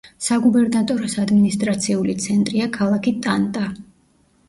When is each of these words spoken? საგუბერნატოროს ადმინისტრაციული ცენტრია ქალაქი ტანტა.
საგუბერნატოროს 0.27 1.17
ადმინისტრაციული 1.25 2.19
ცენტრია 2.25 2.71
ქალაქი 2.81 3.19
ტანტა. 3.29 3.73